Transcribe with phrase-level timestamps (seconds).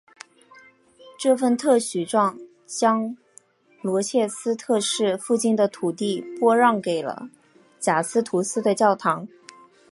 [1.19, 3.15] 这份特许状将
[3.83, 7.29] 罗切斯特市附近的土地拨让给了
[7.79, 9.27] 贾斯图斯的教堂。